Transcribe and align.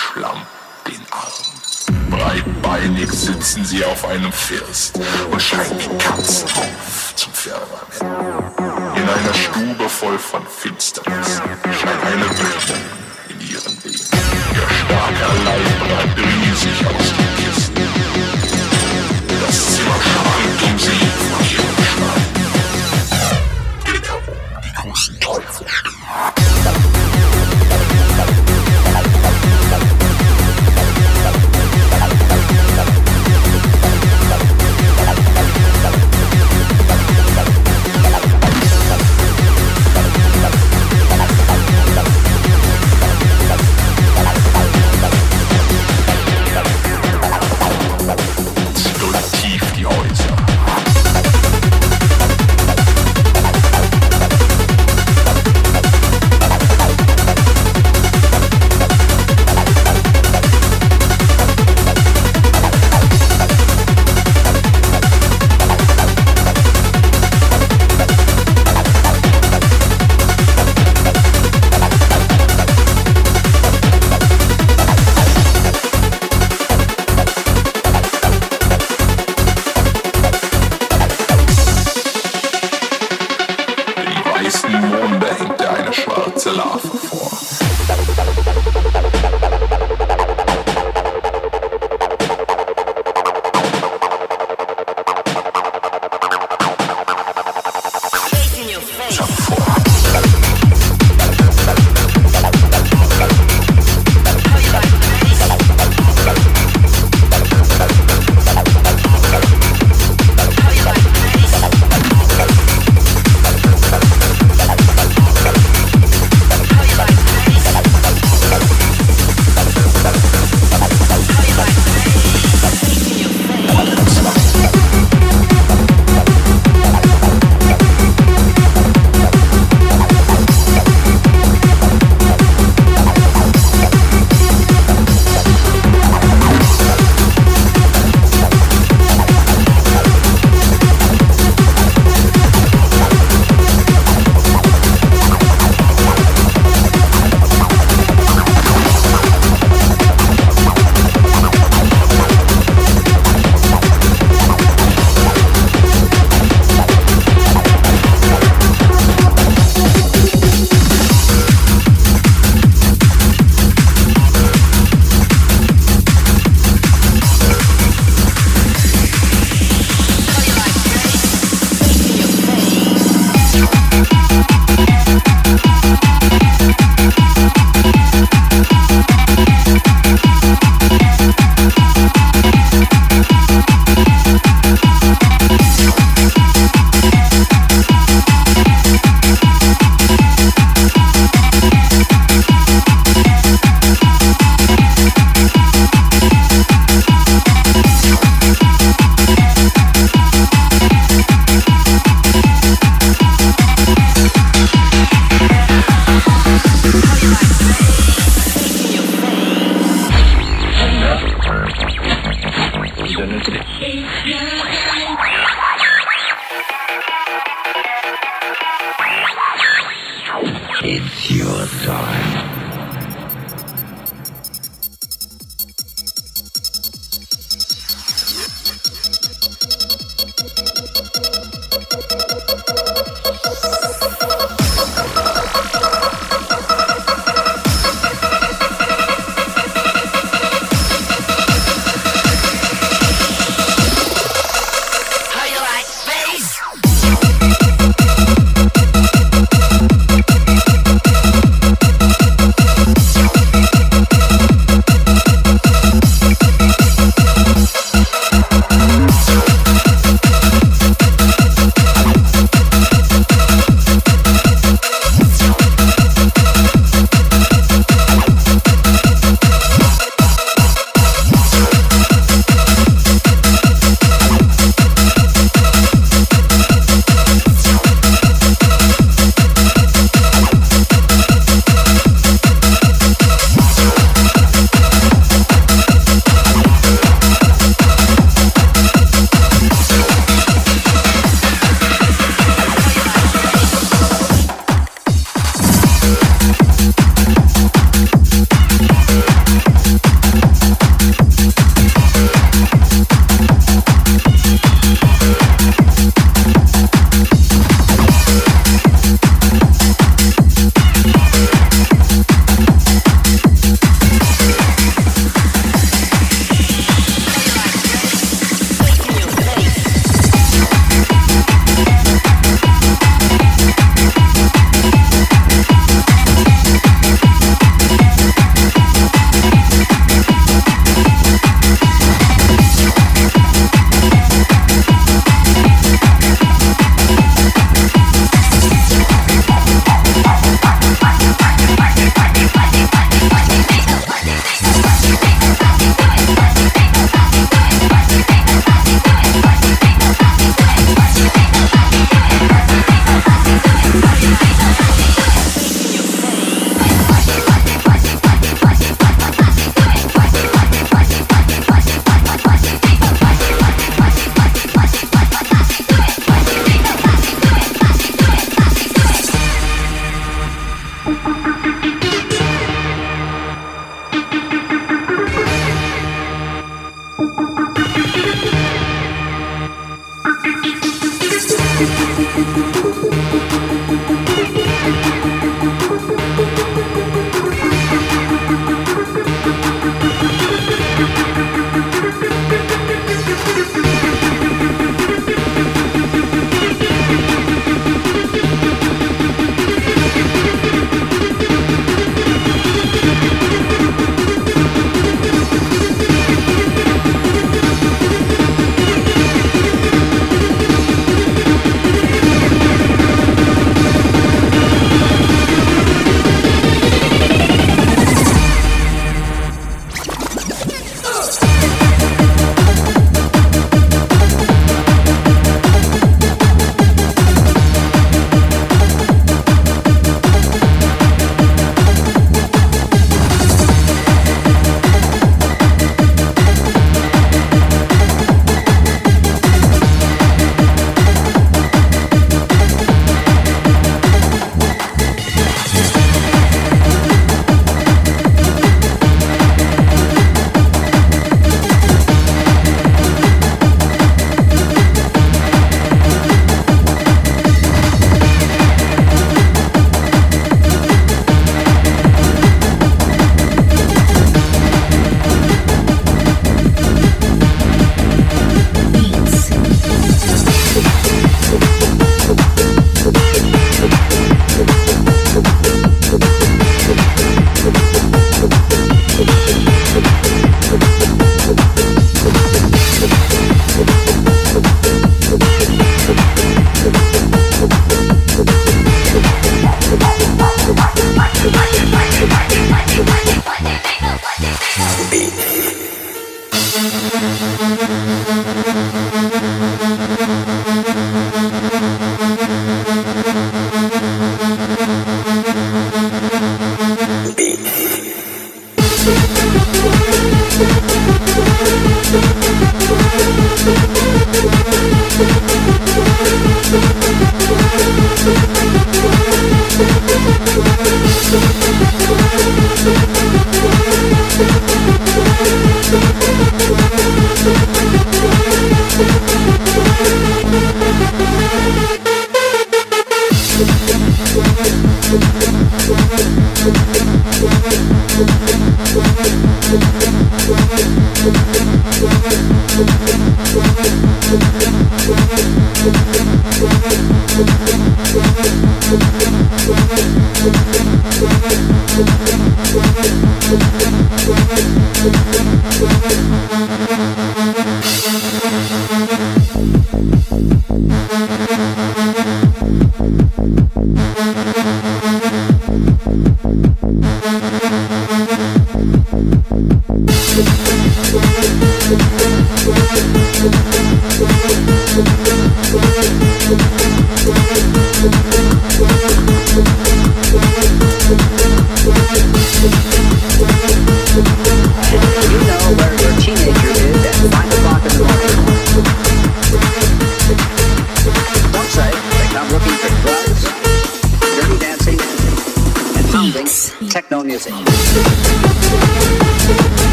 Schlamm, 0.00 0.42
den 0.86 1.02
Arm. 1.10 2.10
Breitbeinig 2.10 3.10
sitzen 3.12 3.64
sie 3.64 3.84
auf 3.84 4.04
einem 4.06 4.32
First 4.32 4.98
und 5.30 5.40
scheinen 5.42 5.78
wie 5.78 5.98
Katzen 5.98 6.48
auf 6.48 7.14
zum 7.14 7.32
Firmament. 7.32 8.96
In 8.96 9.08
einer 9.08 9.34
Stube 9.34 9.88
voll 9.88 10.18
von 10.18 10.42
Finsternis 10.46 11.42
scheint 11.80 12.02
eine 12.04 12.24
Wölbung 12.24 12.82
in 13.28 13.40
ihren 13.40 13.84
Wegen. 13.84 14.08
Ihr 14.54 14.68
starker 14.80 15.34
Leib 15.44 15.78
breitet 15.80 16.18
riesig 16.18 16.86
aus 16.86 17.08
den 17.16 17.44
Kisten. 17.44 17.69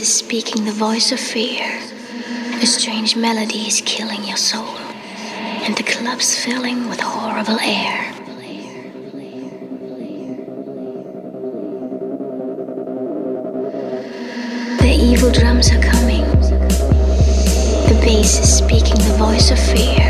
Is 0.00 0.12
speaking 0.12 0.66
the 0.66 0.72
voice 0.72 1.10
of 1.10 1.18
fear. 1.18 1.64
A 2.60 2.66
strange 2.66 3.16
melody 3.16 3.66
is 3.66 3.80
killing 3.86 4.22
your 4.24 4.36
soul, 4.36 4.76
and 5.64 5.74
the 5.74 5.84
club's 5.84 6.36
filling 6.44 6.86
with 6.86 7.00
horrible 7.00 7.58
air. 7.60 8.12
The 14.80 14.94
evil 14.94 15.30
drums 15.30 15.72
are 15.72 15.80
coming. 15.80 16.24
The 17.88 17.98
bass 18.02 18.38
is 18.38 18.58
speaking 18.58 18.96
the 18.96 19.16
voice 19.16 19.50
of 19.50 19.58
fear. 19.58 20.03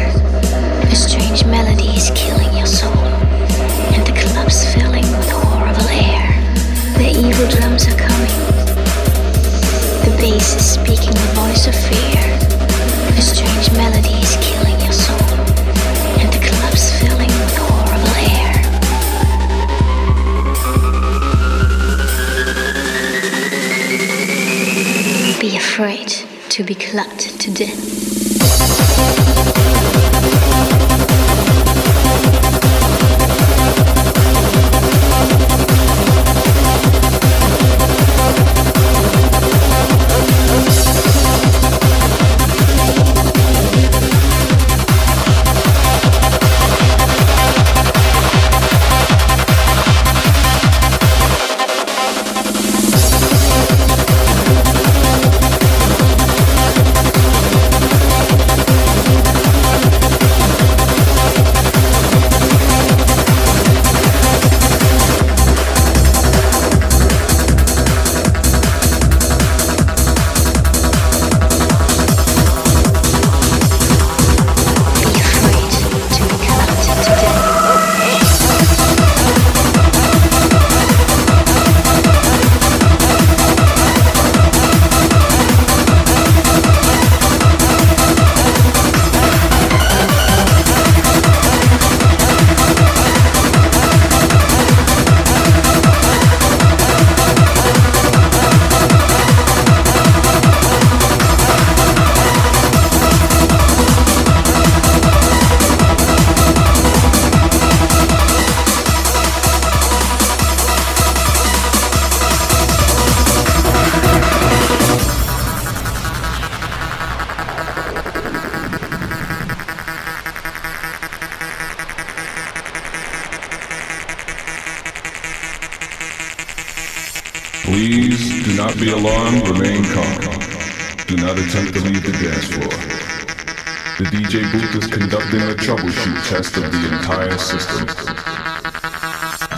Test 136.25 136.57
of 136.57 136.73
the 136.73 136.89
entire 136.91 137.37
system. 137.37 137.87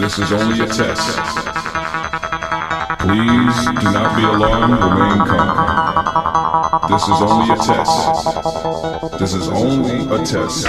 This 0.00 0.18
is 0.18 0.32
only 0.32 0.58
a 0.64 0.66
test. 0.66 1.16
Please 2.98 3.56
do 3.80 3.92
not 3.92 4.16
be 4.16 4.24
alarmed, 4.24 4.74
remain 4.82 5.18
calm. 5.28 6.90
This 6.90 7.04
is 7.04 7.22
only 7.22 7.50
a 7.52 7.56
test. 7.56 7.98
This 9.20 9.34
is 9.34 9.48
only 9.48 10.08
a 10.12 10.18
test. 10.26 10.66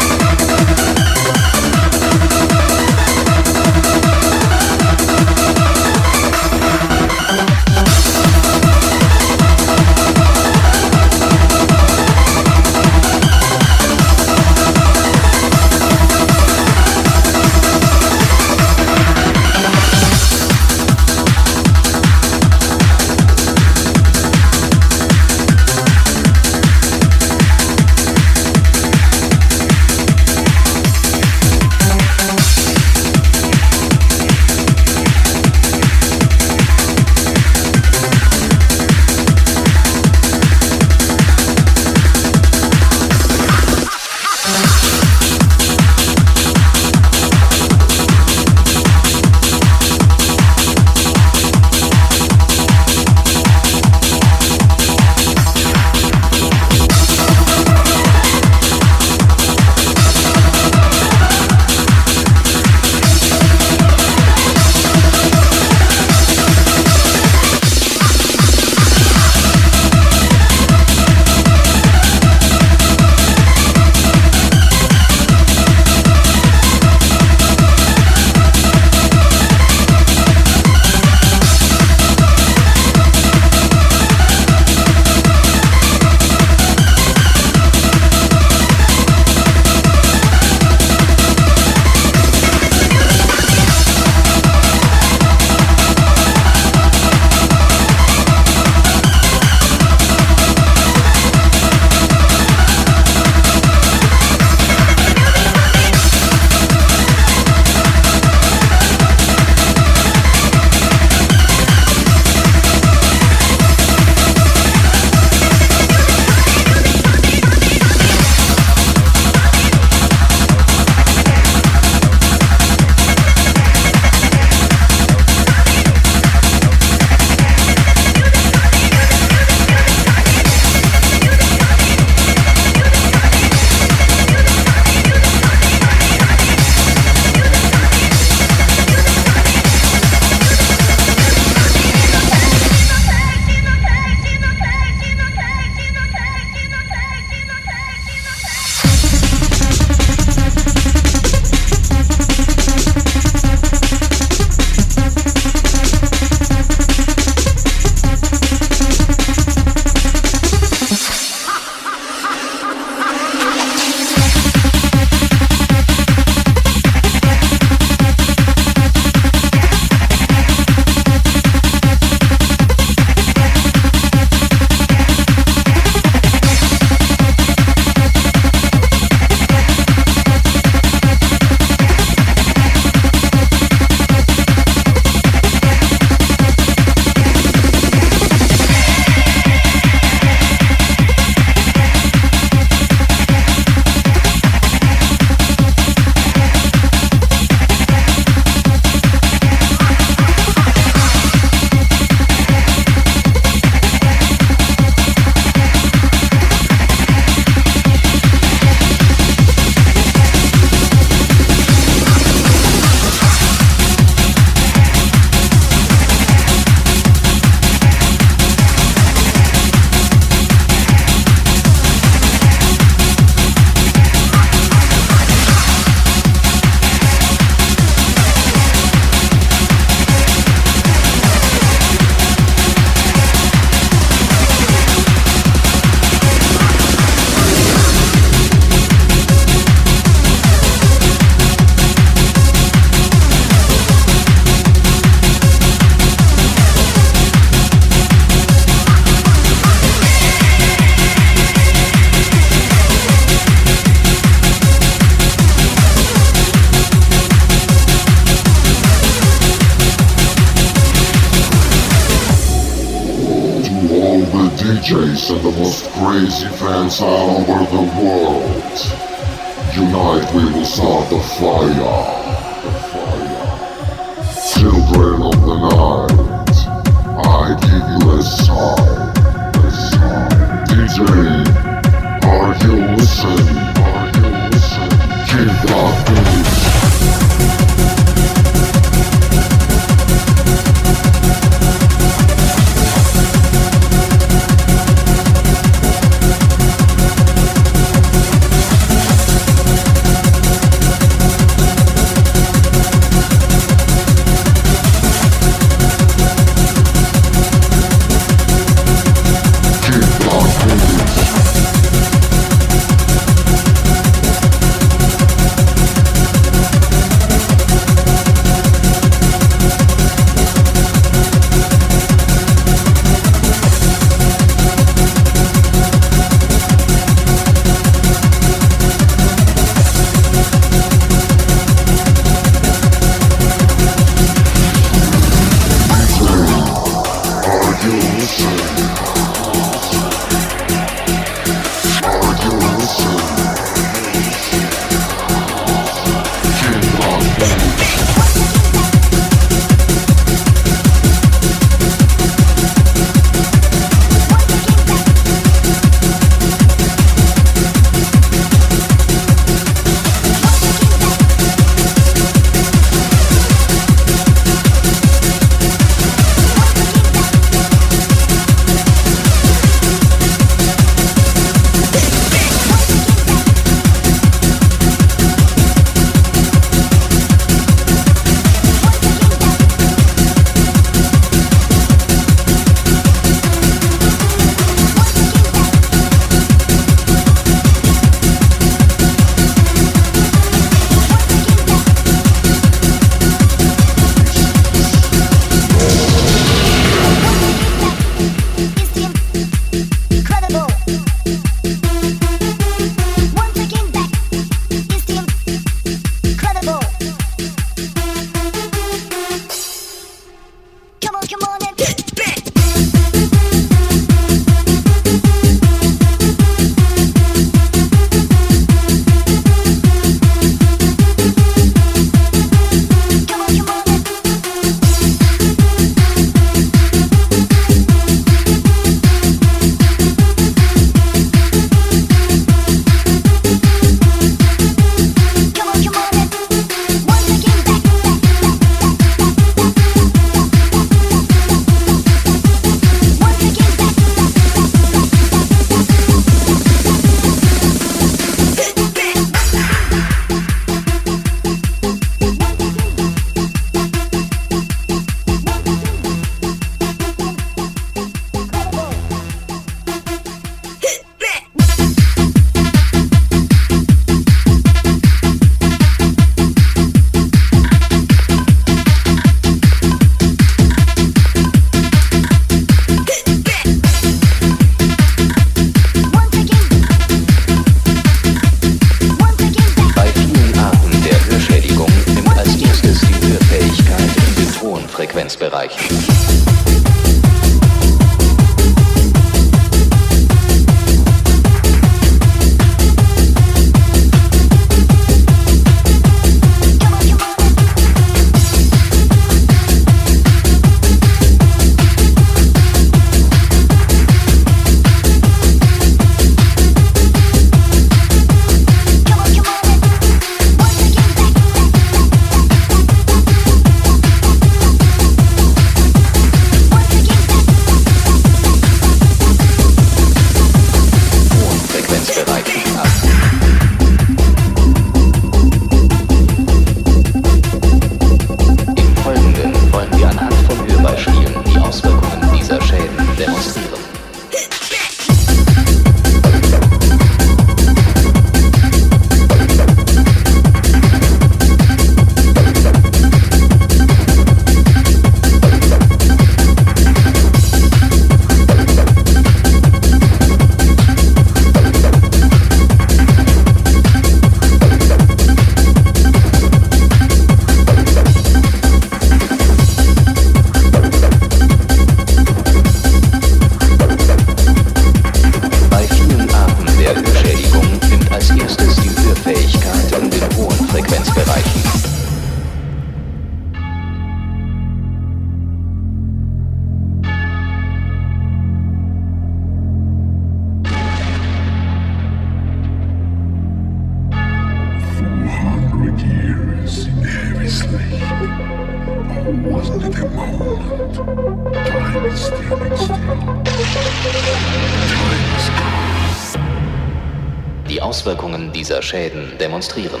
Auswirkungen 597.98 598.52
dieser 598.52 598.80
Schäden 598.80 599.36
demonstrieren. 599.40 600.00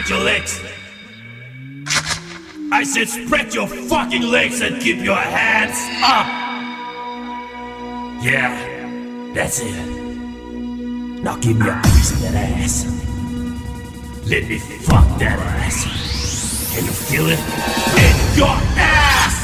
spread 0.00 0.08
your 0.08 0.24
legs. 0.24 0.60
I 2.72 2.84
said 2.84 3.08
spread 3.08 3.54
your 3.54 3.66
fucking 3.66 4.22
legs 4.22 4.60
and 4.60 4.80
keep 4.80 4.98
your 4.98 5.16
hands 5.16 5.76
up. 6.02 6.26
Yeah, 8.22 9.32
that's 9.34 9.60
it. 9.60 9.74
Now 11.22 11.36
give 11.36 11.58
me 11.58 11.68
a 11.68 11.80
piece 11.82 12.12
of 12.12 12.20
that 12.22 12.34
ass. 12.34 12.84
Let 14.26 14.48
me 14.48 14.58
fuck 14.58 15.18
that 15.18 15.38
ass. 15.38 15.84
Can 16.74 16.84
you 16.84 16.92
feel 16.92 17.26
it? 17.26 17.38
in 17.98 18.38
your 18.38 18.56
ass! 18.76 19.40